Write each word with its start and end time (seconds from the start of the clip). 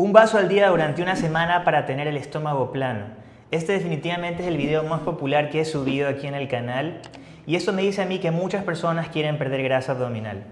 Un 0.00 0.12
vaso 0.12 0.38
al 0.38 0.48
día 0.48 0.68
durante 0.68 1.02
una 1.02 1.16
semana 1.16 1.64
para 1.64 1.84
tener 1.84 2.06
el 2.06 2.16
estómago 2.16 2.70
plano. 2.70 3.06
Este 3.50 3.72
definitivamente 3.72 4.42
es 4.42 4.48
el 4.48 4.56
video 4.56 4.84
más 4.84 5.00
popular 5.00 5.50
que 5.50 5.62
he 5.62 5.64
subido 5.64 6.08
aquí 6.08 6.28
en 6.28 6.34
el 6.34 6.46
canal 6.46 7.00
y 7.48 7.56
eso 7.56 7.72
me 7.72 7.82
dice 7.82 8.02
a 8.02 8.06
mí 8.06 8.20
que 8.20 8.30
muchas 8.30 8.62
personas 8.62 9.08
quieren 9.08 9.38
perder 9.38 9.64
grasa 9.64 9.90
abdominal. 9.90 10.44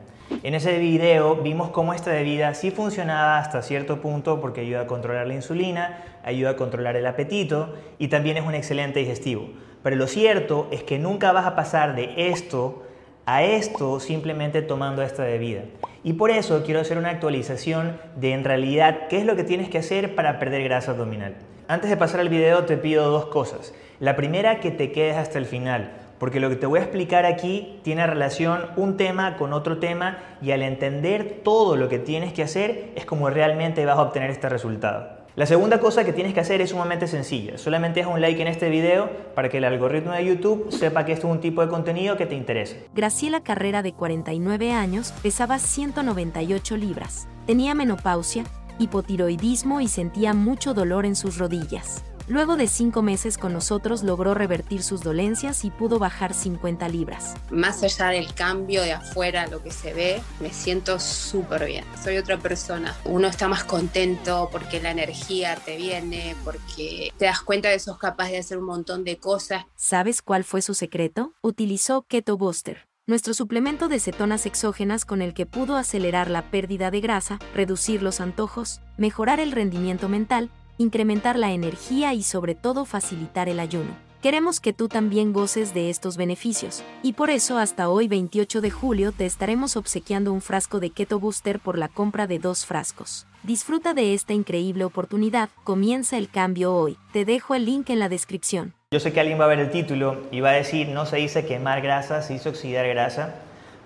En 0.42 0.54
ese 0.54 0.78
video 0.78 1.36
vimos 1.36 1.68
cómo 1.68 1.94
esta 1.94 2.10
bebida 2.10 2.54
sí 2.54 2.72
funcionaba 2.72 3.38
hasta 3.38 3.62
cierto 3.62 4.00
punto 4.00 4.40
porque 4.40 4.62
ayuda 4.62 4.80
a 4.80 4.86
controlar 4.88 5.28
la 5.28 5.34
insulina, 5.34 6.02
ayuda 6.24 6.50
a 6.50 6.56
controlar 6.56 6.96
el 6.96 7.06
apetito 7.06 7.72
y 8.00 8.08
también 8.08 8.38
es 8.38 8.44
un 8.44 8.56
excelente 8.56 8.98
digestivo. 8.98 9.48
Pero 9.84 9.94
lo 9.94 10.08
cierto 10.08 10.66
es 10.72 10.82
que 10.82 10.98
nunca 10.98 11.30
vas 11.30 11.46
a 11.46 11.54
pasar 11.54 11.94
de 11.94 12.30
esto 12.30 12.82
a 13.26 13.42
esto 13.42 13.98
simplemente 13.98 14.62
tomando 14.62 15.02
esta 15.02 15.24
bebida. 15.24 15.62
Y 16.04 16.12
por 16.12 16.30
eso 16.30 16.62
quiero 16.64 16.80
hacer 16.80 16.96
una 16.96 17.10
actualización 17.10 17.98
de 18.14 18.32
en 18.32 18.44
realidad 18.44 19.08
qué 19.08 19.18
es 19.18 19.26
lo 19.26 19.34
que 19.34 19.42
tienes 19.42 19.68
que 19.68 19.78
hacer 19.78 20.14
para 20.14 20.38
perder 20.38 20.62
grasa 20.62 20.92
abdominal. 20.92 21.34
Antes 21.66 21.90
de 21.90 21.96
pasar 21.96 22.20
al 22.20 22.28
video 22.28 22.64
te 22.64 22.76
pido 22.76 23.10
dos 23.10 23.26
cosas. 23.26 23.74
La 23.98 24.14
primera, 24.14 24.60
que 24.60 24.70
te 24.70 24.92
quedes 24.92 25.16
hasta 25.16 25.38
el 25.38 25.46
final, 25.46 25.90
porque 26.20 26.38
lo 26.38 26.48
que 26.48 26.54
te 26.54 26.66
voy 26.66 26.78
a 26.78 26.82
explicar 26.82 27.26
aquí 27.26 27.80
tiene 27.82 28.06
relación 28.06 28.66
un 28.76 28.96
tema 28.96 29.36
con 29.36 29.52
otro 29.52 29.78
tema 29.78 30.18
y 30.40 30.52
al 30.52 30.62
entender 30.62 31.40
todo 31.42 31.76
lo 31.76 31.88
que 31.88 31.98
tienes 31.98 32.32
que 32.32 32.44
hacer 32.44 32.92
es 32.94 33.04
como 33.04 33.28
realmente 33.28 33.84
vas 33.84 33.98
a 33.98 34.02
obtener 34.02 34.30
este 34.30 34.48
resultado. 34.48 35.25
La 35.36 35.44
segunda 35.44 35.80
cosa 35.80 36.02
que 36.02 36.14
tienes 36.14 36.32
que 36.32 36.40
hacer 36.40 36.62
es 36.62 36.70
sumamente 36.70 37.06
sencilla. 37.06 37.58
Solamente 37.58 38.00
haz 38.00 38.06
un 38.06 38.22
like 38.22 38.40
en 38.40 38.48
este 38.48 38.70
video 38.70 39.10
para 39.34 39.50
que 39.50 39.58
el 39.58 39.64
algoritmo 39.64 40.12
de 40.12 40.24
YouTube 40.24 40.72
sepa 40.72 41.04
que 41.04 41.12
esto 41.12 41.26
es 41.28 41.34
un 41.34 41.42
tipo 41.42 41.60
de 41.60 41.68
contenido 41.68 42.16
que 42.16 42.24
te 42.24 42.34
interesa. 42.34 42.76
Graciela 42.94 43.42
Carrera, 43.42 43.82
de 43.82 43.92
49 43.92 44.72
años, 44.72 45.12
pesaba 45.22 45.58
198 45.58 46.78
libras. 46.78 47.28
Tenía 47.44 47.74
menopausia, 47.74 48.44
hipotiroidismo 48.78 49.82
y 49.82 49.88
sentía 49.88 50.32
mucho 50.32 50.72
dolor 50.72 51.04
en 51.04 51.14
sus 51.14 51.36
rodillas. 51.36 52.02
Luego 52.28 52.56
de 52.56 52.66
cinco 52.66 53.02
meses 53.02 53.38
con 53.38 53.52
nosotros 53.52 54.02
logró 54.02 54.34
revertir 54.34 54.82
sus 54.82 55.00
dolencias 55.00 55.64
y 55.64 55.70
pudo 55.70 56.00
bajar 56.00 56.34
50 56.34 56.88
libras. 56.88 57.34
Más 57.50 57.84
allá 57.84 58.08
del 58.08 58.34
cambio 58.34 58.82
de 58.82 58.94
afuera, 58.94 59.46
lo 59.46 59.62
que 59.62 59.70
se 59.70 59.94
ve, 59.94 60.20
me 60.40 60.52
siento 60.52 60.98
súper 60.98 61.66
bien. 61.66 61.84
Soy 62.02 62.16
otra 62.16 62.36
persona. 62.36 62.96
Uno 63.04 63.28
está 63.28 63.46
más 63.46 63.62
contento 63.62 64.48
porque 64.50 64.80
la 64.80 64.90
energía 64.90 65.54
te 65.54 65.76
viene, 65.76 66.34
porque 66.42 67.12
te 67.16 67.26
das 67.26 67.42
cuenta 67.42 67.68
de 67.68 67.76
que 67.76 67.80
sos 67.80 67.98
capaz 67.98 68.30
de 68.30 68.38
hacer 68.38 68.58
un 68.58 68.66
montón 68.66 69.04
de 69.04 69.18
cosas. 69.18 69.64
¿Sabes 69.76 70.20
cuál 70.20 70.42
fue 70.42 70.62
su 70.62 70.74
secreto? 70.74 71.32
Utilizó 71.42 72.02
Keto 72.02 72.36
Booster 72.36 72.88
nuestro 73.08 73.34
suplemento 73.34 73.86
de 73.86 74.00
cetonas 74.00 74.46
exógenas 74.46 75.04
con 75.04 75.22
el 75.22 75.32
que 75.32 75.46
pudo 75.46 75.76
acelerar 75.76 76.28
la 76.28 76.50
pérdida 76.50 76.90
de 76.90 77.00
grasa, 77.00 77.38
reducir 77.54 78.02
los 78.02 78.20
antojos, 78.20 78.80
mejorar 78.96 79.38
el 79.38 79.52
rendimiento 79.52 80.08
mental 80.08 80.50
incrementar 80.78 81.38
la 81.38 81.52
energía 81.52 82.14
y 82.14 82.22
sobre 82.22 82.54
todo 82.54 82.84
facilitar 82.84 83.48
el 83.48 83.60
ayuno. 83.60 83.96
Queremos 84.22 84.60
que 84.60 84.72
tú 84.72 84.88
también 84.88 85.32
goces 85.32 85.72
de 85.72 85.88
estos 85.88 86.16
beneficios, 86.16 86.82
y 87.02 87.12
por 87.12 87.30
eso 87.30 87.58
hasta 87.58 87.88
hoy 87.88 88.08
28 88.08 88.60
de 88.60 88.70
julio 88.70 89.12
te 89.12 89.24
estaremos 89.26 89.76
obsequiando 89.76 90.32
un 90.32 90.40
frasco 90.40 90.80
de 90.80 90.90
Keto 90.90 91.20
Booster 91.20 91.60
por 91.60 91.78
la 91.78 91.88
compra 91.88 92.26
de 92.26 92.38
dos 92.38 92.66
frascos. 92.66 93.26
Disfruta 93.42 93.94
de 93.94 94.14
esta 94.14 94.32
increíble 94.32 94.84
oportunidad, 94.84 95.50
comienza 95.62 96.16
el 96.18 96.28
cambio 96.28 96.74
hoy. 96.74 96.98
Te 97.12 97.24
dejo 97.24 97.54
el 97.54 97.66
link 97.66 97.90
en 97.90 98.00
la 98.00 98.08
descripción. 98.08 98.74
Yo 98.90 98.98
sé 98.98 99.12
que 99.12 99.20
alguien 99.20 99.38
va 99.38 99.44
a 99.44 99.48
ver 99.48 99.60
el 99.60 99.70
título 99.70 100.22
y 100.32 100.40
va 100.40 100.50
a 100.50 100.54
decir, 100.54 100.88
no 100.88 101.06
se 101.06 101.18
dice 101.18 101.46
quemar 101.46 101.80
grasa, 101.80 102.22
se 102.22 102.32
dice 102.32 102.48
oxidar 102.48 102.88
grasa, 102.88 103.36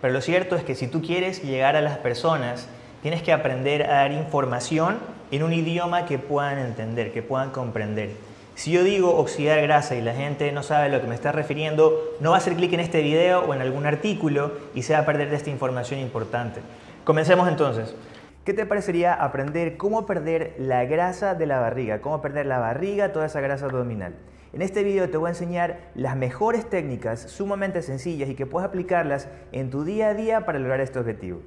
pero 0.00 0.14
lo 0.14 0.22
cierto 0.22 0.56
es 0.56 0.64
que 0.64 0.74
si 0.74 0.86
tú 0.86 1.02
quieres 1.02 1.42
llegar 1.42 1.76
a 1.76 1.82
las 1.82 1.98
personas, 1.98 2.68
tienes 3.02 3.22
que 3.22 3.32
aprender 3.32 3.82
a 3.82 3.96
dar 3.96 4.12
información 4.12 4.98
en 5.30 5.42
un 5.42 5.52
idioma 5.52 6.06
que 6.06 6.18
puedan 6.18 6.58
entender, 6.58 7.12
que 7.12 7.22
puedan 7.22 7.50
comprender. 7.50 8.10
Si 8.54 8.72
yo 8.72 8.84
digo 8.84 9.16
oxidar 9.16 9.62
grasa 9.62 9.94
y 9.94 10.02
la 10.02 10.12
gente 10.12 10.52
no 10.52 10.62
sabe 10.62 10.86
a 10.86 10.88
lo 10.88 11.00
que 11.00 11.06
me 11.06 11.14
está 11.14 11.32
refiriendo, 11.32 11.98
no 12.20 12.30
va 12.30 12.36
a 12.36 12.38
hacer 12.38 12.54
clic 12.54 12.72
en 12.72 12.80
este 12.80 13.00
video 13.00 13.40
o 13.40 13.54
en 13.54 13.62
algún 13.62 13.86
artículo 13.86 14.52
y 14.74 14.82
se 14.82 14.92
va 14.92 14.98
a 14.98 15.06
perder 15.06 15.30
de 15.30 15.36
esta 15.36 15.50
información 15.50 16.00
importante. 16.00 16.60
Comencemos 17.04 17.48
entonces. 17.48 17.94
¿Qué 18.44 18.52
te 18.52 18.66
parecería 18.66 19.14
aprender 19.14 19.76
cómo 19.76 20.06
perder 20.06 20.54
la 20.58 20.84
grasa 20.84 21.34
de 21.34 21.46
la 21.46 21.60
barriga? 21.60 22.00
Cómo 22.00 22.20
perder 22.20 22.46
la 22.46 22.58
barriga, 22.58 23.12
toda 23.12 23.26
esa 23.26 23.40
grasa 23.40 23.66
abdominal. 23.66 24.14
En 24.52 24.62
este 24.62 24.82
video 24.82 25.08
te 25.08 25.16
voy 25.16 25.28
a 25.28 25.30
enseñar 25.30 25.78
las 25.94 26.16
mejores 26.16 26.68
técnicas 26.68 27.20
sumamente 27.20 27.82
sencillas 27.82 28.28
y 28.28 28.34
que 28.34 28.46
puedes 28.46 28.68
aplicarlas 28.68 29.28
en 29.52 29.70
tu 29.70 29.84
día 29.84 30.08
a 30.08 30.14
día 30.14 30.44
para 30.44 30.58
lograr 30.58 30.80
este 30.80 30.98
objetivo. 30.98 31.40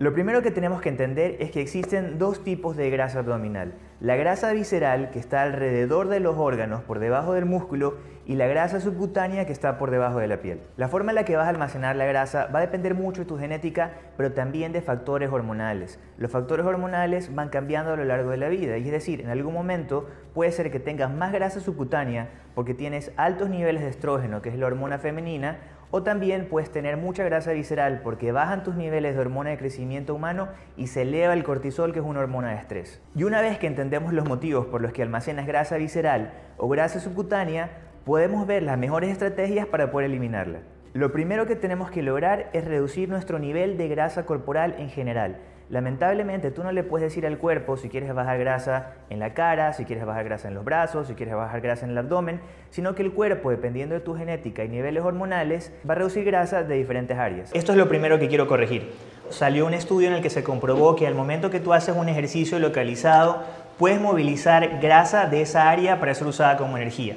Lo 0.00 0.12
primero 0.12 0.42
que 0.42 0.50
tenemos 0.50 0.80
que 0.80 0.88
entender 0.88 1.36
es 1.38 1.52
que 1.52 1.60
existen 1.60 2.18
dos 2.18 2.42
tipos 2.42 2.76
de 2.76 2.90
grasa 2.90 3.20
abdominal. 3.20 3.74
La 4.00 4.16
grasa 4.16 4.50
visceral, 4.52 5.10
que 5.10 5.20
está 5.20 5.42
alrededor 5.42 6.08
de 6.08 6.18
los 6.18 6.36
órganos, 6.36 6.82
por 6.82 6.98
debajo 6.98 7.32
del 7.32 7.44
músculo, 7.44 7.94
y 8.26 8.34
la 8.34 8.48
grasa 8.48 8.80
subcutánea, 8.80 9.46
que 9.46 9.52
está 9.52 9.78
por 9.78 9.92
debajo 9.92 10.18
de 10.18 10.26
la 10.26 10.38
piel. 10.38 10.58
La 10.76 10.88
forma 10.88 11.12
en 11.12 11.14
la 11.14 11.24
que 11.24 11.36
vas 11.36 11.46
a 11.46 11.50
almacenar 11.50 11.94
la 11.94 12.06
grasa 12.06 12.48
va 12.52 12.58
a 12.58 12.62
depender 12.62 12.96
mucho 12.96 13.22
de 13.22 13.28
tu 13.28 13.38
genética, 13.38 13.92
pero 14.16 14.32
también 14.32 14.72
de 14.72 14.82
factores 14.82 15.30
hormonales. 15.30 16.00
Los 16.18 16.32
factores 16.32 16.66
hormonales 16.66 17.32
van 17.32 17.48
cambiando 17.48 17.92
a 17.92 17.96
lo 17.96 18.04
largo 18.04 18.30
de 18.30 18.38
la 18.38 18.48
vida, 18.48 18.76
y 18.78 18.86
es 18.86 18.92
decir, 18.92 19.20
en 19.20 19.28
algún 19.28 19.54
momento 19.54 20.08
puede 20.34 20.50
ser 20.50 20.72
que 20.72 20.80
tengas 20.80 21.14
más 21.14 21.32
grasa 21.32 21.60
subcutánea 21.60 22.30
porque 22.56 22.74
tienes 22.74 23.12
altos 23.16 23.48
niveles 23.48 23.82
de 23.82 23.90
estrógeno, 23.90 24.42
que 24.42 24.48
es 24.48 24.58
la 24.58 24.66
hormona 24.66 24.98
femenina, 24.98 25.58
o 25.94 26.02
también 26.02 26.48
puedes 26.48 26.72
tener 26.72 26.96
mucha 26.96 27.22
grasa 27.22 27.52
visceral 27.52 28.00
porque 28.02 28.32
bajan 28.32 28.64
tus 28.64 28.74
niveles 28.74 29.14
de 29.14 29.20
hormona 29.20 29.50
de 29.50 29.58
crecimiento 29.58 30.12
humano 30.12 30.48
y 30.76 30.88
se 30.88 31.02
eleva 31.02 31.34
el 31.34 31.44
cortisol, 31.44 31.92
que 31.92 32.00
es 32.00 32.04
una 32.04 32.18
hormona 32.18 32.50
de 32.50 32.56
estrés. 32.56 33.00
Y 33.14 33.22
una 33.22 33.40
vez 33.40 33.58
que 33.60 33.68
entendemos 33.68 34.12
los 34.12 34.26
motivos 34.26 34.66
por 34.66 34.80
los 34.80 34.92
que 34.92 35.02
almacenas 35.02 35.46
grasa 35.46 35.76
visceral 35.76 36.32
o 36.56 36.68
grasa 36.68 36.98
subcutánea, 36.98 37.70
podemos 38.04 38.44
ver 38.44 38.64
las 38.64 38.76
mejores 38.76 39.08
estrategias 39.08 39.68
para 39.68 39.92
poder 39.92 40.10
eliminarla. 40.10 40.62
Lo 40.94 41.12
primero 41.12 41.46
que 41.46 41.54
tenemos 41.54 41.92
que 41.92 42.02
lograr 42.02 42.50
es 42.54 42.64
reducir 42.64 43.08
nuestro 43.08 43.38
nivel 43.38 43.76
de 43.76 43.86
grasa 43.86 44.26
corporal 44.26 44.74
en 44.78 44.88
general. 44.88 45.36
Lamentablemente 45.74 46.52
tú 46.52 46.62
no 46.62 46.70
le 46.70 46.84
puedes 46.84 47.10
decir 47.10 47.26
al 47.26 47.36
cuerpo 47.36 47.76
si 47.76 47.88
quieres 47.88 48.14
bajar 48.14 48.38
grasa 48.38 48.92
en 49.10 49.18
la 49.18 49.34
cara, 49.34 49.72
si 49.72 49.84
quieres 49.84 50.06
bajar 50.06 50.22
grasa 50.22 50.46
en 50.46 50.54
los 50.54 50.64
brazos, 50.64 51.08
si 51.08 51.14
quieres 51.14 51.34
bajar 51.34 51.60
grasa 51.60 51.84
en 51.84 51.90
el 51.90 51.98
abdomen, 51.98 52.40
sino 52.70 52.94
que 52.94 53.02
el 53.02 53.10
cuerpo, 53.10 53.50
dependiendo 53.50 53.96
de 53.96 54.00
tu 54.00 54.14
genética 54.14 54.62
y 54.62 54.68
niveles 54.68 55.02
hormonales, 55.02 55.72
va 55.84 55.94
a 55.94 55.96
reducir 55.96 56.22
grasa 56.24 56.62
de 56.62 56.76
diferentes 56.76 57.18
áreas. 57.18 57.50
Esto 57.52 57.72
es 57.72 57.78
lo 57.78 57.88
primero 57.88 58.20
que 58.20 58.28
quiero 58.28 58.46
corregir. 58.46 58.92
Salió 59.30 59.66
un 59.66 59.74
estudio 59.74 60.06
en 60.06 60.14
el 60.14 60.22
que 60.22 60.30
se 60.30 60.44
comprobó 60.44 60.94
que 60.94 61.08
al 61.08 61.16
momento 61.16 61.50
que 61.50 61.58
tú 61.58 61.72
haces 61.72 61.96
un 61.96 62.08
ejercicio 62.08 62.60
localizado, 62.60 63.42
puedes 63.76 64.00
movilizar 64.00 64.78
grasa 64.80 65.26
de 65.26 65.42
esa 65.42 65.68
área 65.70 65.98
para 65.98 66.14
ser 66.14 66.28
usada 66.28 66.56
como 66.56 66.76
energía. 66.76 67.16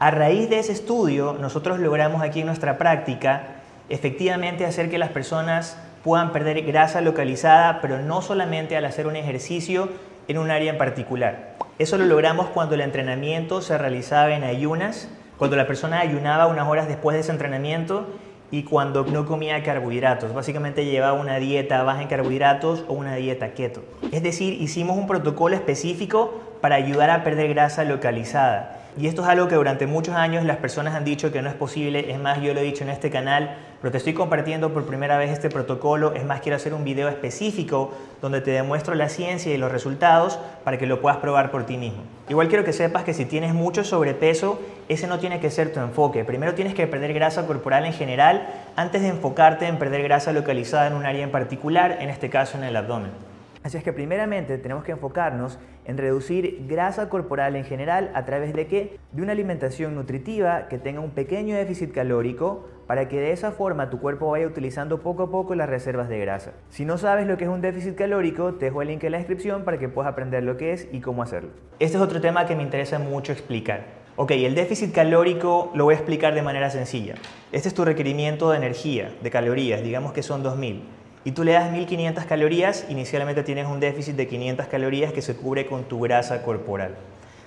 A 0.00 0.10
raíz 0.10 0.50
de 0.50 0.58
ese 0.58 0.72
estudio, 0.72 1.36
nosotros 1.40 1.78
logramos 1.78 2.20
aquí 2.20 2.40
en 2.40 2.46
nuestra 2.46 2.78
práctica 2.78 3.62
efectivamente 3.88 4.66
hacer 4.66 4.90
que 4.90 4.98
las 4.98 5.10
personas 5.10 5.78
puedan 6.06 6.30
perder 6.30 6.62
grasa 6.62 7.00
localizada, 7.00 7.80
pero 7.80 7.98
no 7.98 8.22
solamente 8.22 8.76
al 8.76 8.84
hacer 8.84 9.08
un 9.08 9.16
ejercicio 9.16 9.88
en 10.28 10.38
un 10.38 10.52
área 10.52 10.70
en 10.70 10.78
particular. 10.78 11.56
Eso 11.80 11.98
lo 11.98 12.04
logramos 12.04 12.46
cuando 12.46 12.76
el 12.76 12.80
entrenamiento 12.82 13.60
se 13.60 13.76
realizaba 13.76 14.32
en 14.36 14.44
ayunas, 14.44 15.08
cuando 15.36 15.56
la 15.56 15.66
persona 15.66 15.98
ayunaba 15.98 16.46
unas 16.46 16.68
horas 16.68 16.86
después 16.86 17.14
de 17.14 17.22
ese 17.22 17.32
entrenamiento 17.32 18.06
y 18.52 18.62
cuando 18.62 19.04
no 19.04 19.26
comía 19.26 19.60
carbohidratos. 19.64 20.32
Básicamente 20.32 20.84
llevaba 20.84 21.20
una 21.20 21.38
dieta 21.38 21.82
baja 21.82 22.02
en 22.02 22.08
carbohidratos 22.08 22.84
o 22.86 22.92
una 22.92 23.16
dieta 23.16 23.54
keto. 23.54 23.82
Es 24.12 24.22
decir, 24.22 24.62
hicimos 24.62 24.96
un 24.96 25.08
protocolo 25.08 25.56
específico 25.56 26.40
para 26.66 26.74
ayudar 26.74 27.10
a 27.10 27.22
perder 27.22 27.50
grasa 27.50 27.84
localizada. 27.84 28.78
Y 28.98 29.06
esto 29.06 29.22
es 29.22 29.28
algo 29.28 29.46
que 29.46 29.54
durante 29.54 29.86
muchos 29.86 30.16
años 30.16 30.44
las 30.44 30.56
personas 30.56 30.96
han 30.96 31.04
dicho 31.04 31.30
que 31.30 31.40
no 31.40 31.48
es 31.48 31.54
posible. 31.54 32.10
Es 32.10 32.18
más, 32.18 32.42
yo 32.42 32.52
lo 32.54 32.58
he 32.58 32.64
dicho 32.64 32.82
en 32.82 32.90
este 32.90 33.08
canal, 33.08 33.54
pero 33.80 33.92
te 33.92 33.98
estoy 33.98 34.14
compartiendo 34.14 34.72
por 34.72 34.84
primera 34.84 35.16
vez 35.16 35.30
este 35.30 35.48
protocolo. 35.48 36.12
Es 36.14 36.24
más, 36.24 36.40
quiero 36.40 36.56
hacer 36.56 36.74
un 36.74 36.82
video 36.82 37.08
específico 37.08 37.94
donde 38.20 38.40
te 38.40 38.50
demuestro 38.50 38.96
la 38.96 39.08
ciencia 39.08 39.54
y 39.54 39.58
los 39.58 39.70
resultados 39.70 40.40
para 40.64 40.76
que 40.76 40.88
lo 40.88 41.00
puedas 41.00 41.18
probar 41.18 41.52
por 41.52 41.66
ti 41.66 41.76
mismo. 41.76 42.02
Igual 42.28 42.48
quiero 42.48 42.64
que 42.64 42.72
sepas 42.72 43.04
que 43.04 43.14
si 43.14 43.26
tienes 43.26 43.54
mucho 43.54 43.84
sobrepeso, 43.84 44.60
ese 44.88 45.06
no 45.06 45.20
tiene 45.20 45.38
que 45.38 45.52
ser 45.52 45.72
tu 45.72 45.78
enfoque. 45.78 46.24
Primero 46.24 46.54
tienes 46.54 46.74
que 46.74 46.88
perder 46.88 47.14
grasa 47.14 47.46
corporal 47.46 47.86
en 47.86 47.92
general 47.92 48.44
antes 48.74 49.02
de 49.02 49.08
enfocarte 49.10 49.68
en 49.68 49.78
perder 49.78 50.02
grasa 50.02 50.32
localizada 50.32 50.88
en 50.88 50.94
un 50.94 51.06
área 51.06 51.22
en 51.22 51.30
particular, 51.30 51.98
en 52.00 52.10
este 52.10 52.28
caso 52.28 52.58
en 52.58 52.64
el 52.64 52.74
abdomen. 52.74 53.35
Así 53.66 53.76
es 53.76 53.82
que 53.82 53.92
primeramente 53.92 54.58
tenemos 54.58 54.84
que 54.84 54.92
enfocarnos 54.92 55.58
en 55.86 55.98
reducir 55.98 56.66
grasa 56.68 57.08
corporal 57.08 57.56
en 57.56 57.64
general 57.64 58.12
a 58.14 58.24
través 58.24 58.54
de 58.54 58.68
qué? 58.68 59.00
De 59.10 59.22
una 59.22 59.32
alimentación 59.32 59.96
nutritiva 59.96 60.68
que 60.68 60.78
tenga 60.78 61.00
un 61.00 61.10
pequeño 61.10 61.56
déficit 61.56 61.90
calórico 61.90 62.68
para 62.86 63.08
que 63.08 63.18
de 63.18 63.32
esa 63.32 63.50
forma 63.50 63.90
tu 63.90 63.98
cuerpo 63.98 64.30
vaya 64.30 64.46
utilizando 64.46 65.00
poco 65.00 65.24
a 65.24 65.30
poco 65.32 65.56
las 65.56 65.68
reservas 65.68 66.08
de 66.08 66.20
grasa. 66.20 66.52
Si 66.70 66.84
no 66.84 66.96
sabes 66.96 67.26
lo 67.26 67.36
que 67.36 67.42
es 67.42 67.50
un 67.50 67.60
déficit 67.60 67.96
calórico, 67.96 68.54
te 68.54 68.66
dejo 68.66 68.82
el 68.82 68.88
link 68.88 69.02
en 69.02 69.10
la 69.10 69.18
descripción 69.18 69.64
para 69.64 69.80
que 69.80 69.88
puedas 69.88 70.12
aprender 70.12 70.44
lo 70.44 70.56
que 70.56 70.72
es 70.72 70.86
y 70.92 71.00
cómo 71.00 71.24
hacerlo. 71.24 71.50
Este 71.80 71.96
es 71.96 72.02
otro 72.04 72.20
tema 72.20 72.46
que 72.46 72.54
me 72.54 72.62
interesa 72.62 73.00
mucho 73.00 73.32
explicar. 73.32 73.80
Ok, 74.14 74.30
el 74.30 74.54
déficit 74.54 74.94
calórico 74.94 75.72
lo 75.74 75.86
voy 75.86 75.94
a 75.94 75.96
explicar 75.96 76.36
de 76.36 76.42
manera 76.42 76.70
sencilla. 76.70 77.16
Este 77.50 77.66
es 77.66 77.74
tu 77.74 77.84
requerimiento 77.84 78.48
de 78.48 78.58
energía, 78.58 79.10
de 79.20 79.30
calorías, 79.32 79.82
digamos 79.82 80.12
que 80.12 80.22
son 80.22 80.44
2000. 80.44 80.84
Y 81.26 81.32
tú 81.32 81.42
le 81.42 81.54
das 81.54 81.72
1500 81.72 82.24
calorías, 82.24 82.86
inicialmente 82.88 83.42
tienes 83.42 83.66
un 83.66 83.80
déficit 83.80 84.14
de 84.14 84.28
500 84.28 84.68
calorías 84.68 85.12
que 85.12 85.22
se 85.22 85.34
cubre 85.34 85.66
con 85.66 85.82
tu 85.82 85.98
grasa 85.98 86.40
corporal. 86.42 86.94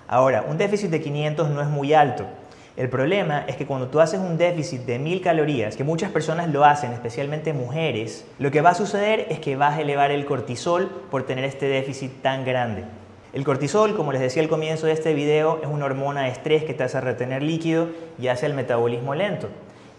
Ahora, 0.05 0.43
un 0.45 0.57
déficit 0.57 0.89
de 0.89 0.99
500 0.99 1.49
no 1.49 1.61
es 1.61 1.69
muy 1.69 1.93
alto. 1.93 2.25
El 2.75 2.89
problema 2.89 3.45
es 3.47 3.55
que 3.55 3.65
cuando 3.65 3.87
tú 3.87 4.01
haces 4.01 4.19
un 4.19 4.37
déficit 4.37 4.81
de 4.81 4.99
1000 4.99 5.21
calorías, 5.21 5.77
que 5.77 5.85
muchas 5.85 6.11
personas 6.11 6.49
lo 6.49 6.65
hacen, 6.65 6.91
especialmente 6.91 7.53
mujeres, 7.53 8.25
lo 8.37 8.51
que 8.51 8.59
va 8.59 8.71
a 8.71 8.75
suceder 8.75 9.27
es 9.29 9.39
que 9.39 9.55
vas 9.55 9.77
a 9.77 9.81
elevar 9.81 10.11
el 10.11 10.25
cortisol 10.25 10.89
por 11.09 11.23
tener 11.23 11.45
este 11.45 11.67
déficit 11.67 12.21
tan 12.21 12.43
grande. 12.43 12.83
El 13.31 13.45
cortisol, 13.45 13.95
como 13.95 14.11
les 14.11 14.19
decía 14.19 14.41
al 14.41 14.49
comienzo 14.49 14.87
de 14.87 14.91
este 14.91 15.13
video, 15.13 15.61
es 15.63 15.69
una 15.69 15.85
hormona 15.85 16.23
de 16.23 16.31
estrés 16.31 16.65
que 16.65 16.73
te 16.73 16.83
hace 16.83 16.99
retener 16.99 17.43
líquido 17.43 17.87
y 18.19 18.27
hace 18.27 18.45
el 18.45 18.55
metabolismo 18.55 19.15
lento. 19.15 19.47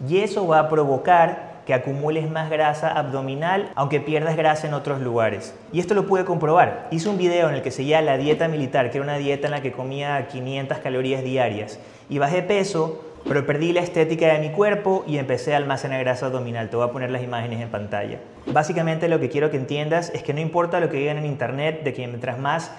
Y 0.07 0.19
eso 0.19 0.45
va 0.45 0.59
a 0.59 0.69
provocar 0.69 1.50
que 1.65 1.73
acumules 1.73 2.29
más 2.29 2.49
grasa 2.49 2.89
abdominal 2.91 3.69
aunque 3.75 3.99
pierdas 3.99 4.35
grasa 4.35 4.67
en 4.67 4.73
otros 4.73 5.01
lugares. 5.01 5.55
Y 5.71 5.79
esto 5.79 5.93
lo 5.93 6.05
pude 6.05 6.25
comprobar. 6.25 6.87
Hice 6.91 7.09
un 7.09 7.17
video 7.17 7.49
en 7.49 7.55
el 7.55 7.61
que 7.61 7.71
seguía 7.71 8.01
la 8.01 8.17
dieta 8.17 8.47
militar, 8.47 8.91
que 8.91 8.97
era 8.97 9.03
una 9.03 9.17
dieta 9.17 9.47
en 9.47 9.51
la 9.51 9.61
que 9.61 9.71
comía 9.71 10.27
500 10.27 10.79
calorías 10.79 11.23
diarias. 11.23 11.79
Y 12.09 12.17
bajé 12.17 12.41
peso, 12.41 13.03
pero 13.27 13.45
perdí 13.45 13.73
la 13.73 13.81
estética 13.81 14.33
de 14.33 14.39
mi 14.39 14.49
cuerpo 14.51 15.03
y 15.07 15.17
empecé 15.17 15.53
a 15.53 15.57
almacenar 15.57 15.99
grasa 15.99 16.27
abdominal. 16.27 16.69
Te 16.69 16.75
voy 16.75 16.87
a 16.87 16.91
poner 16.91 17.11
las 17.11 17.23
imágenes 17.23 17.61
en 17.61 17.69
pantalla. 17.69 18.19
Básicamente 18.47 19.07
lo 19.07 19.19
que 19.19 19.29
quiero 19.29 19.51
que 19.51 19.57
entiendas 19.57 20.11
es 20.13 20.23
que 20.23 20.33
no 20.33 20.39
importa 20.39 20.79
lo 20.79 20.89
que 20.89 20.97
digan 20.97 21.17
en 21.17 21.25
internet 21.25 21.83
de 21.83 21.93
que 21.93 22.07
mientras 22.07 22.39
más 22.39 22.71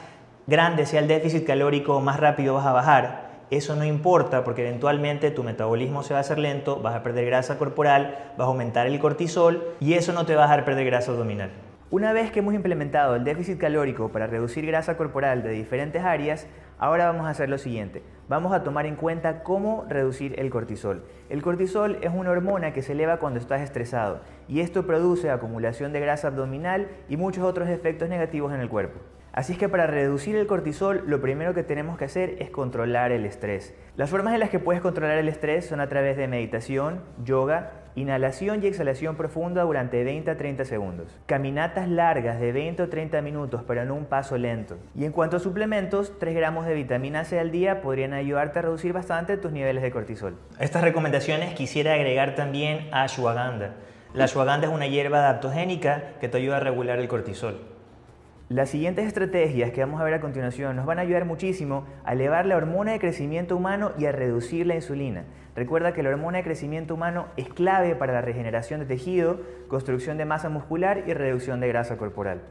grande 0.47 0.87
sea 0.87 1.01
el 1.01 1.09
déficit 1.09 1.47
calórico, 1.47 2.01
más 2.01 2.19
rápido 2.19 2.55
vas 2.55 2.67
a 2.67 2.73
bajar 2.73 3.32
eso 3.53 3.77
no 3.77 3.85
importa 3.85 4.45
porque 4.45 4.67
eventualmente 4.67 5.31
tu 5.31 5.45
metabolismo 5.45 6.03
se 6.03 6.15
va 6.15 6.19
a 6.19 6.23
hacer 6.23 6.39
lento, 6.39 6.81
vas 6.81 6.95
a 6.95 7.03
perder 7.03 7.27
grasa 7.27 7.59
corporal, 7.59 8.33
vas 8.39 8.47
a 8.47 8.49
aumentar 8.49 8.87
el 8.87 8.99
cortisol 8.99 9.75
y 9.79 9.93
eso 9.93 10.15
no 10.15 10.25
te 10.25 10.35
va 10.35 10.45
a 10.45 10.47
dejar 10.47 10.65
perder 10.65 10.87
grasa 10.87 11.13
abdominal. 11.13 11.51
Una 11.91 12.15
vez 12.15 12.31
que 12.31 12.39
hemos 12.39 12.55
implementado 12.55 13.15
el 13.15 13.25
déficit 13.25 13.59
calórico 13.59 14.09
para 14.09 14.27
reducir 14.27 14.65
grasa 14.65 14.97
corporal 14.97 15.43
de 15.43 15.51
diferentes 15.51 16.03
áreas, 16.03 16.47
ahora 16.79 17.05
vamos 17.05 17.27
a 17.27 17.29
hacer 17.29 17.51
lo 17.51 17.59
siguiente. 17.59 18.03
Vamos 18.27 18.55
a 18.55 18.63
tomar 18.63 18.87
en 18.87 18.97
cuenta 18.97 19.43
cómo 19.43 19.85
reducir 19.87 20.41
el 20.41 20.49
cortisol. 20.49 21.05
El 21.29 21.43
cortisol 21.43 21.99
es 22.01 22.11
una 22.11 22.31
hormona 22.31 22.73
que 22.73 22.81
se 22.81 22.93
eleva 22.93 23.19
cuando 23.19 23.39
estás 23.39 23.61
estresado 23.61 24.21
y 24.49 24.61
esto 24.61 24.87
produce 24.87 25.29
acumulación 25.29 25.93
de 25.93 26.01
grasa 26.01 26.29
abdominal 26.29 26.89
y 27.11 27.19
muchos 27.19 27.45
otros 27.45 27.69
efectos 27.69 28.09
negativos 28.09 28.55
en 28.55 28.61
el 28.61 28.71
cuerpo. 28.71 28.99
Así 29.33 29.55
es 29.55 29.59
que 29.59 29.71
para 29.71 29.87
reducir 29.87 30.37
el 30.37 30.47
cortisol 30.47 31.05
lo 31.07 31.23
primero 31.23 31.55
que 31.55 31.63
tenemos 31.63 31.97
que 31.97 32.05
hacer 32.05 32.37
es 32.39 32.51
controlar 32.51 33.13
el 33.13 33.25
estrés. 33.25 33.75
Las 33.97 34.11
formas 34.11 34.35
en 34.35 34.41
las 34.41 34.51
que 34.51 34.59
puedes 34.59 34.83
controlar 34.83 35.17
el 35.17 35.29
estrés 35.29 35.65
son 35.65 35.81
a 35.81 35.89
través 35.89 36.19
de 36.19 36.29
meditación, 36.29 37.01
yoga, 37.25 37.73
inhalación 37.95 38.63
y 38.63 38.67
exhalación 38.67 39.17
profunda 39.17 39.63
durante 39.63 40.05
20 40.05 40.31
a 40.31 40.37
30 40.37 40.67
segundos. 40.67 41.19
Caminatas 41.25 41.89
largas 41.89 42.41
de 42.41 42.53
20 42.53 42.83
o 42.83 42.89
30 42.91 43.23
minutos 43.23 43.63
pero 43.67 43.81
en 43.81 43.91
un 43.91 44.05
paso 44.05 44.37
lento. 44.37 44.77
Y 44.95 45.07
en 45.07 45.13
cuanto 45.13 45.39
a 45.39 45.41
suplementos, 45.41 46.19
3 46.19 46.35
gramos 46.35 46.67
de 46.67 46.75
vitamina 46.75 47.25
C 47.25 47.41
al 47.41 47.51
día 47.51 47.81
podrían 47.81 48.13
ayudarte 48.13 48.59
a 48.59 48.63
reducir 48.63 48.93
bastante 48.93 49.39
tus 49.39 49.51
niveles 49.51 49.83
de 49.83 49.91
cortisol. 49.91 50.37
A 50.59 50.65
estas 50.65 50.83
recomendaciones 50.83 51.55
quisiera 51.55 51.95
agregar 51.95 52.35
también 52.35 52.91
ashwagandha. 52.93 53.77
La 54.13 54.25
ashwagandha 54.25 54.69
es 54.69 54.75
una 54.75 54.89
hierba 54.89 55.21
adaptogénica 55.21 56.19
que 56.21 56.29
te 56.29 56.37
ayuda 56.37 56.59
a 56.59 56.61
regular 56.61 56.99
el 56.99 57.09
cortisol. 57.09 57.73
Las 58.53 58.69
siguientes 58.69 59.07
estrategias 59.07 59.71
que 59.71 59.81
vamos 59.81 59.99
a 59.99 60.05
ver 60.05 60.13
a 60.13 60.21
continuación 60.21 60.77
nos 60.77 60.85
van 60.85 60.99
a 60.99 61.03
ayudar 61.03 61.25
muchísimo 61.25 61.87
a 62.05 62.13
elevar 62.13 62.45
la 62.45 62.59
hormona 62.59 62.93
de 62.93 62.99
crecimiento 62.99 63.57
humano 63.57 63.93
y 63.97 64.05
a 64.05 64.13
reducir 64.13 64.67
la 64.67 64.75
insulina. 64.75 65.25
Recuerda 65.57 65.95
que 65.95 66.03
la 66.03 66.11
hormona 66.11 66.37
de 66.37 66.45
crecimiento 66.45 66.93
humano 66.93 67.29
es 67.39 67.49
clave 67.49 67.95
para 67.95 68.13
la 68.13 68.21
regeneración 68.21 68.81
de 68.81 68.85
tejido, 68.85 69.41
construcción 69.69 70.19
de 70.19 70.27
masa 70.27 70.51
muscular 70.51 71.05
y 71.07 71.15
reducción 71.15 71.61
de 71.61 71.69
grasa 71.69 71.97
corporal. 71.97 72.43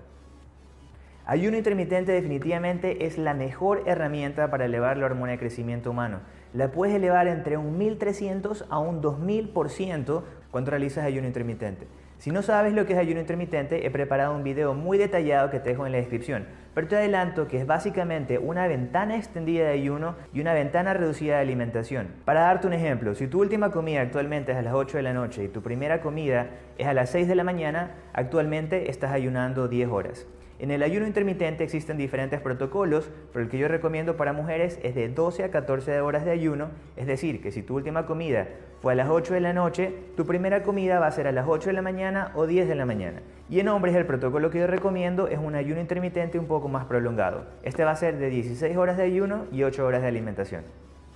Ayuno 1.28 1.56
intermitente 1.56 2.14
definitivamente 2.14 3.06
es 3.06 3.20
la 3.20 3.36
mejor 3.36 3.84
herramienta 3.86 4.50
para 4.50 4.66
elevar 4.66 4.98
la 4.98 5.06
hormona 5.06 5.34
de 5.34 5.38
crecimiento 5.38 5.92
humano. 5.92 6.22
La 6.52 6.72
puedes 6.72 6.96
elevar 6.96 7.28
entre 7.28 7.58
un 7.58 7.78
1300 7.78 8.66
a 8.72 8.80
un 8.80 9.04
2000% 9.04 10.24
cuando 10.52 10.72
realizas 10.72 11.06
ayuno 11.06 11.28
intermitente. 11.28 11.88
Si 12.18 12.30
no 12.30 12.44
sabes 12.44 12.74
lo 12.74 12.86
que 12.86 12.94
es 12.94 13.00
ayuno 13.00 13.20
intermitente, 13.20 13.88
he 13.88 13.90
preparado 13.90 14.36
un 14.36 14.44
video 14.44 14.76
muy 14.76 15.00
detallado 15.00 15.50
que 15.50 15.60
te 15.60 15.70
dejo 15.70 15.88
en 15.88 15.92
la 15.92 15.98
descripción, 15.98 16.46
pero 16.76 16.88
te 16.88 16.96
adelanto 16.96 17.48
que 17.48 17.58
es 17.58 17.66
básicamente 17.66 18.38
una 18.38 18.68
ventana 18.68 19.16
extendida 19.16 19.66
de 19.66 19.74
ayuno 19.74 20.16
y 20.32 20.40
una 20.40 20.54
ventana 20.54 20.94
reducida 20.94 21.38
de 21.38 21.42
alimentación. 21.42 22.10
Para 22.24 22.42
darte 22.42 22.68
un 22.68 22.74
ejemplo, 22.74 23.16
si 23.16 23.26
tu 23.26 23.42
última 23.42 23.72
comida 23.72 24.02
actualmente 24.02 24.52
es 24.52 24.58
a 24.60 24.62
las 24.62 24.76
8 24.76 24.98
de 24.98 25.04
la 25.04 25.14
noche 25.14 25.46
y 25.46 25.48
tu 25.48 25.64
primera 25.64 26.02
comida 26.02 26.52
es 26.78 26.86
a 26.86 26.94
las 26.94 27.10
6 27.10 27.28
de 27.28 27.36
la 27.36 27.44
mañana, 27.44 27.96
actualmente 28.14 28.92
estás 28.92 29.12
ayunando 29.12 29.68
10 29.68 29.90
horas. 29.90 30.28
En 30.62 30.70
el 30.70 30.84
ayuno 30.84 31.08
intermitente 31.08 31.64
existen 31.64 31.98
diferentes 31.98 32.40
protocolos, 32.40 33.10
pero 33.34 33.44
el 33.44 33.50
que 33.50 33.58
yo 33.58 33.68
recomiendo 33.68 34.16
para 34.16 34.32
mujeres 34.32 34.80
es 34.84 34.94
de 34.94 35.10
12 35.10 35.44
a 35.44 35.50
14 35.50 36.02
horas 36.02 36.24
de 36.24 36.30
ayuno, 36.30 36.70
es 36.96 37.08
decir, 37.08 37.42
que 37.42 37.52
si 37.52 37.64
tu 37.64 37.78
última 37.78 38.06
comida 38.06 38.48
fue 38.80 38.94
a 38.94 38.96
las 38.96 39.10
8 39.10 39.34
de 39.34 39.40
la 39.40 39.54
noche, 39.54 39.92
tu 40.16 40.28
primera 40.28 40.62
comida 40.62 41.00
va 41.00 41.08
a 41.08 41.12
ser 41.12 41.26
a 41.26 41.32
las 41.32 41.48
8 41.48 41.70
de 41.70 41.74
la 41.74 41.82
mañana 41.82 42.32
o 42.36 42.46
10 42.46 42.68
de 42.68 42.76
la 42.76 42.86
mañana. 42.86 43.24
Y 43.50 43.60
en 43.60 43.70
hombres 43.70 43.96
el 43.96 44.06
protocolo 44.06 44.52
que 44.52 44.60
yo 44.60 44.68
recomiendo 44.68 45.28
es 45.28 45.40
un 45.40 45.56
ayuno 45.56 45.82
intermitente 45.82 46.38
un 46.38 46.46
poco 46.46 46.68
más 46.68 46.86
prolongado. 46.86 47.48
Este 47.64 47.84
va 47.84 47.90
a 47.90 47.96
ser 47.96 48.20
de 48.20 48.30
16 48.30 48.78
horas 48.78 48.98
de 48.98 49.04
ayuno 49.04 49.46
y 49.52 49.64
8 49.64 49.84
horas 49.84 50.04
de 50.04 50.10
alimentación. 50.10 50.62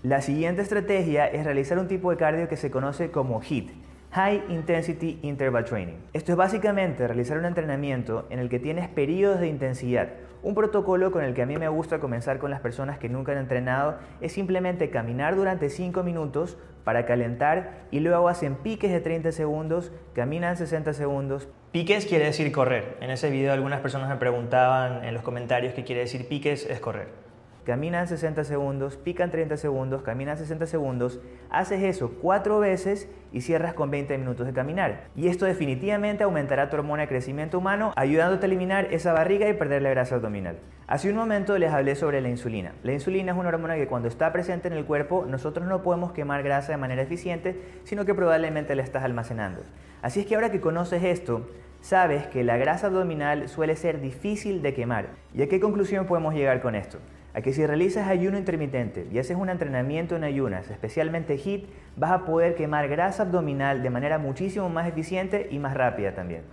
La 0.01 0.24
siguiente 0.24 0.63
estrategia 0.63 1.27
es 1.27 1.44
realizar 1.44 1.77
un 1.77 1.88
tipo 1.88 2.09
de 2.09 2.18
cardio 2.18 2.47
que 2.47 2.57
se 2.57 2.71
conoce 2.71 3.12
como 3.12 3.44
HIIT, 3.44 3.69
High 4.16 4.44
Intensity 4.48 5.20
Interval 5.24 5.66
Training. 5.66 5.98
Esto 6.14 6.32
es 6.32 6.38
básicamente 6.38 7.06
realizar 7.06 7.38
un 7.38 7.44
entrenamiento 7.44 8.26
en 8.30 8.40
el 8.40 8.48
que 8.48 8.60
tienes 8.60 8.88
periodos 8.88 9.42
de 9.42 9.50
intensidad. 9.50 10.08
Un 10.42 10.56
protocolo 10.56 11.12
con 11.12 11.26
el 11.26 11.34
que 11.34 11.42
a 11.42 11.46
mí 11.46 11.58
me 11.58 11.68
gusta 11.68 12.00
comenzar 12.00 12.40
con 12.40 12.50
las 12.50 12.62
personas 12.62 12.98
que 12.98 13.10
nunca 13.10 13.34
han 13.34 13.40
entrenado 13.40 13.98
es 14.22 14.32
simplemente 14.32 14.90
caminar 14.90 15.36
durante 15.36 15.70
5 15.70 16.02
minutos 16.04 16.58
para 16.86 17.06
calentar 17.06 17.88
y 17.92 18.00
luego 18.00 18.30
hacen 18.30 18.56
piques 18.56 18.90
de 18.90 19.02
30 19.02 19.34
segundos, 19.34 19.92
caminan 20.14 20.56
60 20.56 20.94
segundos. 20.94 21.50
Piques 21.74 22.06
quiere 22.06 22.24
decir 22.24 22.50
correr. 22.54 22.96
En 23.02 23.10
ese 23.10 23.30
video 23.30 23.52
algunas 23.52 23.82
personas 23.82 24.08
me 24.08 24.16
preguntaban 24.16 25.04
en 25.04 25.14
los 25.14 25.24
comentarios 25.24 25.74
qué 25.74 25.84
quiere 25.84 26.00
decir 26.00 26.30
piques, 26.30 26.66
es 26.70 26.80
correr 26.80 27.25
caminan 27.66 28.08
60 28.08 28.44
segundos, 28.44 28.96
pican 28.96 29.32
30 29.32 29.58
segundos, 29.58 30.04
caminan 30.04 30.38
60 30.38 30.68
segundos, 30.68 31.20
haces 31.50 31.84
eso 31.84 32.12
cuatro 32.22 32.60
veces 32.60 33.10
y 33.34 33.42
cierras 33.42 33.74
con 33.74 33.92
20 33.92 34.18
minutos 34.18 34.46
de 34.46 34.54
caminar. 34.54 35.08
Y 35.16 35.28
esto 35.28 35.46
definitivamente 35.46 36.24
aumentará 36.24 36.70
tu 36.70 36.78
hormona 36.78 37.04
de 37.04 37.08
crecimiento 37.10 37.58
humano, 37.58 37.92
ayudándote 37.96 38.46
a 38.46 38.48
eliminar 38.48 38.88
esa 38.92 39.14
barriga 39.14 39.50
y 39.50 39.54
perder 39.54 39.82
la 39.82 39.90
grasa 39.90 40.16
abdominal. 40.16 40.58
Hace 40.88 41.10
un 41.10 41.16
momento 41.16 41.58
les 41.58 41.72
hablé 41.72 41.96
sobre 41.96 42.22
la 42.22 42.30
insulina. 42.30 42.74
La 42.84 42.94
insulina 42.94 43.32
es 43.32 43.38
una 43.38 43.50
hormona 43.50 43.76
que 43.76 43.88
cuando 43.88 44.07
está 44.07 44.31
presente 44.31 44.68
en 44.68 44.76
el 44.76 44.86
cuerpo, 44.86 45.26
nosotros 45.28 45.68
no 45.68 45.81
podemos 45.81 46.12
quemar 46.12 46.44
grasa 46.44 46.72
de 46.72 46.78
manera 46.78 47.02
eficiente, 47.02 47.60
sino 47.84 48.06
que 48.06 48.14
probablemente 48.14 48.76
la 48.76 48.84
estás 48.84 49.04
almacenando. 49.04 49.64
Así 50.04 50.19
es 50.19 50.28
que 50.28 50.36
ahora 50.36 50.52
que 50.52 50.62
conoces 50.62 51.04
esto, 51.04 51.50
sabes 51.81 52.28
que 52.28 52.44
la 52.44 52.57
grasa 52.57 52.88
abdominal 52.88 53.50
suele 53.50 53.76
ser 53.76 54.00
difícil 54.02 54.62
de 54.62 54.76
quemar. 54.76 55.07
¿Y 55.34 55.42
a 55.42 55.50
qué 55.50 55.60
conclusión 55.60 56.06
podemos 56.06 56.36
llegar 56.36 56.62
con 56.62 56.76
esto? 56.76 57.00
A 57.35 57.42
que 57.42 57.51
si 57.51 57.65
realizas 57.68 58.07
ayuno 58.07 58.37
intermitente 58.37 59.09
y 59.11 59.19
haces 59.19 59.35
un 59.35 59.49
entrenamiento 59.49 60.15
en 60.15 60.23
ayunas, 60.23 60.71
especialmente 60.71 61.37
HIIT, 61.37 61.65
vas 61.97 62.11
a 62.11 62.23
poder 62.25 62.56
quemar 62.56 62.87
grasa 62.87 63.23
abdominal 63.23 63.83
de 63.83 63.89
manera 63.89 64.18
muchísimo 64.18 64.69
más 64.69 64.87
eficiente 64.87 65.49
y 65.51 65.59
más 65.59 65.73
rápida 65.73 66.15
también. 66.15 66.44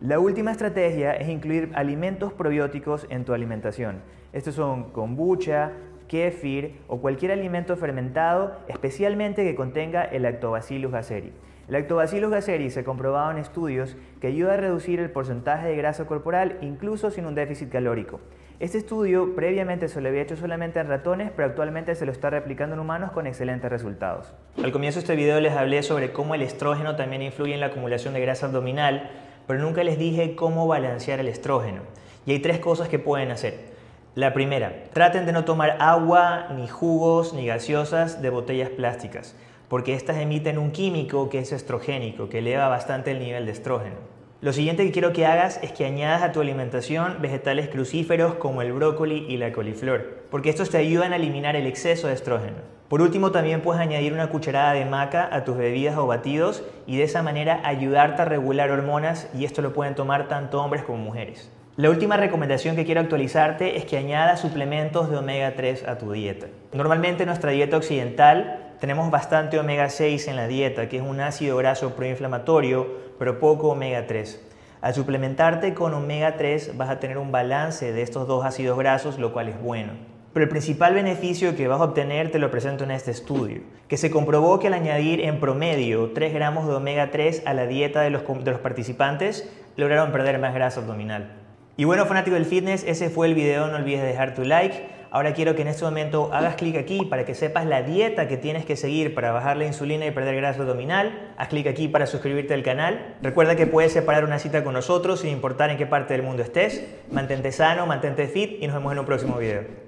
La 0.00 0.18
última 0.18 0.50
estrategia 0.50 1.12
es 1.12 1.28
incluir 1.28 1.72
alimentos 1.74 2.32
probióticos 2.32 3.06
en 3.10 3.26
tu 3.26 3.34
alimentación. 3.34 4.00
Estos 4.32 4.54
son 4.54 4.84
kombucha, 4.92 5.72
kefir 6.08 6.80
o 6.88 7.02
cualquier 7.02 7.32
alimento 7.32 7.76
fermentado, 7.76 8.56
especialmente 8.68 9.44
que 9.44 9.54
contenga 9.54 10.04
el 10.04 10.22
Lactobacillus 10.22 10.90
gasseri. 10.90 11.32
Lactobacillus 11.68 12.30
gasseri 12.30 12.68
se 12.70 12.80
ha 12.80 12.84
comprobado 12.84 13.30
en 13.30 13.38
estudios 13.38 13.96
que 14.20 14.26
ayuda 14.26 14.54
a 14.54 14.56
reducir 14.58 15.00
el 15.00 15.10
porcentaje 15.10 15.68
de 15.68 15.76
grasa 15.76 16.06
corporal 16.06 16.58
incluso 16.60 17.10
sin 17.10 17.24
un 17.24 17.34
déficit 17.34 17.70
calórico. 17.70 18.20
Este 18.60 18.78
estudio 18.78 19.34
previamente 19.34 19.88
se 19.88 20.00
lo 20.00 20.08
había 20.08 20.22
hecho 20.22 20.36
solamente 20.36 20.78
en 20.78 20.88
ratones, 20.88 21.32
pero 21.34 21.48
actualmente 21.48 21.94
se 21.94 22.06
lo 22.06 22.12
está 22.12 22.30
replicando 22.30 22.74
en 22.74 22.80
humanos 22.80 23.12
con 23.12 23.26
excelentes 23.26 23.70
resultados. 23.70 24.32
Al 24.62 24.72
comienzo 24.72 24.98
de 24.98 25.04
este 25.04 25.16
video 25.16 25.40
les 25.40 25.54
hablé 25.54 25.82
sobre 25.82 26.12
cómo 26.12 26.34
el 26.34 26.42
estrógeno 26.42 26.96
también 26.96 27.22
influye 27.22 27.54
en 27.54 27.60
la 27.60 27.66
acumulación 27.66 28.14
de 28.14 28.20
grasa 28.20 28.46
abdominal, 28.46 29.10
pero 29.46 29.58
nunca 29.58 29.82
les 29.84 29.98
dije 29.98 30.36
cómo 30.36 30.66
balancear 30.66 31.18
el 31.18 31.28
estrógeno. 31.28 31.80
Y 32.26 32.32
hay 32.32 32.38
tres 32.40 32.58
cosas 32.58 32.88
que 32.88 32.98
pueden 32.98 33.30
hacer. 33.30 33.72
La 34.14 34.32
primera, 34.32 34.84
traten 34.92 35.26
de 35.26 35.32
no 35.32 35.44
tomar 35.44 35.76
agua, 35.80 36.46
ni 36.54 36.68
jugos, 36.68 37.34
ni 37.34 37.46
gaseosas 37.46 38.22
de 38.22 38.30
botellas 38.30 38.70
plásticas, 38.70 39.34
porque 39.68 39.94
estas 39.94 40.18
emiten 40.18 40.58
un 40.58 40.70
químico 40.70 41.28
que 41.28 41.38
es 41.38 41.52
estrogénico, 41.52 42.28
que 42.28 42.38
eleva 42.38 42.68
bastante 42.68 43.10
el 43.10 43.18
nivel 43.18 43.46
de 43.46 43.52
estrógeno. 43.52 43.96
Lo 44.40 44.52
siguiente 44.52 44.84
que 44.84 44.92
quiero 44.92 45.14
que 45.14 45.24
hagas 45.24 45.58
es 45.62 45.72
que 45.72 45.86
añadas 45.86 46.22
a 46.22 46.32
tu 46.32 46.42
alimentación 46.42 47.16
vegetales 47.22 47.68
crucíferos 47.68 48.34
como 48.34 48.60
el 48.60 48.74
brócoli 48.74 49.24
y 49.28 49.38
la 49.38 49.52
coliflor, 49.52 50.24
porque 50.30 50.50
estos 50.50 50.68
te 50.68 50.76
ayudan 50.76 51.14
a 51.14 51.16
eliminar 51.16 51.56
el 51.56 51.66
exceso 51.66 52.08
de 52.08 52.12
estrógeno. 52.12 52.58
Por 52.88 53.00
último, 53.00 53.32
también 53.32 53.62
puedes 53.62 53.80
añadir 53.80 54.12
una 54.12 54.28
cucharada 54.28 54.74
de 54.74 54.84
maca 54.84 55.28
a 55.32 55.44
tus 55.44 55.56
bebidas 55.56 55.96
o 55.96 56.06
batidos 56.06 56.62
y 56.86 56.98
de 56.98 57.04
esa 57.04 57.22
manera 57.22 57.62
ayudarte 57.64 58.20
a 58.20 58.26
regular 58.26 58.70
hormonas 58.70 59.30
y 59.34 59.46
esto 59.46 59.62
lo 59.62 59.72
pueden 59.72 59.94
tomar 59.94 60.28
tanto 60.28 60.62
hombres 60.62 60.82
como 60.82 60.98
mujeres. 60.98 61.50
La 61.76 61.90
última 61.90 62.16
recomendación 62.16 62.76
que 62.76 62.84
quiero 62.84 63.00
actualizarte 63.00 63.78
es 63.78 63.84
que 63.84 63.96
añadas 63.96 64.40
suplementos 64.40 65.10
de 65.10 65.16
omega 65.16 65.54
3 65.56 65.88
a 65.88 65.98
tu 65.98 66.12
dieta. 66.12 66.46
Normalmente 66.72 67.24
en 67.24 67.28
nuestra 67.28 67.50
dieta 67.50 67.78
occidental 67.78 68.63
tenemos 68.84 69.10
bastante 69.10 69.58
omega 69.58 69.88
6 69.88 70.28
en 70.28 70.36
la 70.36 70.46
dieta, 70.46 70.90
que 70.90 70.98
es 70.98 71.02
un 71.02 71.18
ácido 71.18 71.56
graso 71.56 71.96
proinflamatorio, 71.96 72.86
pero 73.18 73.38
poco 73.38 73.70
omega 73.70 74.06
3. 74.06 74.46
Al 74.82 74.92
suplementarte 74.92 75.72
con 75.72 75.94
omega 75.94 76.36
3 76.36 76.76
vas 76.76 76.90
a 76.90 77.00
tener 77.00 77.16
un 77.16 77.32
balance 77.32 77.94
de 77.94 78.02
estos 78.02 78.28
dos 78.28 78.44
ácidos 78.44 78.76
grasos, 78.76 79.18
lo 79.18 79.32
cual 79.32 79.48
es 79.48 79.58
bueno. 79.58 79.94
Pero 80.34 80.44
el 80.44 80.50
principal 80.50 80.92
beneficio 80.92 81.56
que 81.56 81.66
vas 81.66 81.80
a 81.80 81.84
obtener 81.84 82.30
te 82.30 82.38
lo 82.38 82.50
presento 82.50 82.84
en 82.84 82.90
este 82.90 83.10
estudio, 83.10 83.62
que 83.88 83.96
se 83.96 84.10
comprobó 84.10 84.58
que 84.58 84.66
al 84.66 84.74
añadir 84.74 85.22
en 85.22 85.40
promedio 85.40 86.10
3 86.10 86.34
gramos 86.34 86.68
de 86.68 86.74
omega 86.74 87.10
3 87.10 87.44
a 87.46 87.54
la 87.54 87.66
dieta 87.66 88.02
de 88.02 88.10
los, 88.10 88.24
participantes, 88.60 89.50
lograron 89.76 90.12
perder 90.12 90.38
más 90.38 90.52
grasa 90.52 90.80
abdominal. 90.80 91.32
Y 91.78 91.84
bueno, 91.84 92.04
fanático 92.04 92.34
del 92.34 92.44
fitness, 92.44 92.84
ese 92.84 93.08
fue 93.08 93.28
el 93.28 93.34
video. 93.34 93.66
No 93.66 93.76
olvides 93.76 94.02
dejar 94.02 94.34
tu 94.34 94.44
like. 94.44 94.93
Ahora 95.14 95.32
quiero 95.32 95.54
que 95.54 95.62
en 95.62 95.68
este 95.68 95.84
momento 95.84 96.30
hagas 96.32 96.56
clic 96.56 96.76
aquí 96.76 97.04
para 97.04 97.24
que 97.24 97.36
sepas 97.36 97.66
la 97.66 97.82
dieta 97.82 98.26
que 98.26 98.36
tienes 98.36 98.64
que 98.64 98.74
seguir 98.74 99.14
para 99.14 99.30
bajar 99.30 99.56
la 99.56 99.64
insulina 99.64 100.04
y 100.04 100.10
perder 100.10 100.34
grasa 100.34 100.62
abdominal. 100.62 101.32
Haz 101.36 101.50
clic 101.50 101.68
aquí 101.68 101.86
para 101.86 102.06
suscribirte 102.06 102.52
al 102.52 102.64
canal. 102.64 103.14
Recuerda 103.22 103.54
que 103.54 103.68
puedes 103.68 103.92
separar 103.92 104.24
una 104.24 104.40
cita 104.40 104.64
con 104.64 104.74
nosotros 104.74 105.20
sin 105.20 105.30
importar 105.30 105.70
en 105.70 105.76
qué 105.76 105.86
parte 105.86 106.14
del 106.14 106.24
mundo 106.24 106.42
estés. 106.42 106.84
Mantente 107.12 107.52
sano, 107.52 107.86
mantente 107.86 108.26
fit 108.26 108.60
y 108.60 108.66
nos 108.66 108.74
vemos 108.74 108.92
en 108.92 108.98
un 108.98 109.06
próximo 109.06 109.38
video. 109.38 109.83